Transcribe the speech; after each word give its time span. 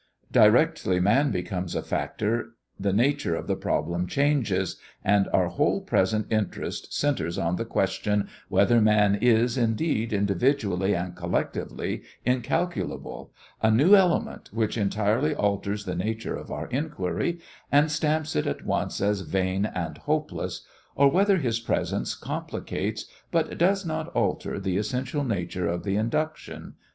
Directly 0.31 0.99
man 0.99 1.29
becomes 1.29 1.75
a 1.75 1.83
factor 1.83 2.55
the 2.79 2.91
nature 2.91 3.35
of 3.35 3.45
the 3.45 3.55
problem 3.55 4.07
changes, 4.07 4.77
and 5.03 5.27
our 5.31 5.47
whole 5.49 5.79
present 5.79 6.25
interest 6.31 6.91
centers 6.91 7.37
on 7.37 7.55
the 7.57 7.65
question 7.65 8.27
whether 8.49 8.81
man 8.81 9.13
is, 9.13 9.59
indeed, 9.59 10.11
individually 10.11 10.95
and 10.95 11.15
collectively 11.15 12.01
incalculable, 12.25 13.31
a 13.61 13.69
new 13.69 13.93
element 13.93 14.49
which 14.51 14.75
entirely 14.75 15.35
alters 15.35 15.85
the 15.85 15.93
nature 15.93 16.35
of 16.35 16.49
our 16.49 16.65
inquiry 16.69 17.37
and 17.71 17.91
stamps 17.91 18.35
it 18.35 18.47
at 18.47 18.65
once 18.65 19.01
as 19.01 19.21
vain 19.21 19.67
and 19.67 19.99
hopeless, 19.99 20.65
or 20.95 21.11
whether 21.11 21.37
his 21.37 21.59
presence 21.59 22.15
complicates, 22.15 23.05
but 23.29 23.55
does 23.59 23.85
not 23.85 24.07
alter, 24.15 24.59
the 24.59 24.77
essential 24.77 25.23
nature 25.23 25.67
of 25.67 25.83
the 25.83 25.95
induction. 25.95 26.73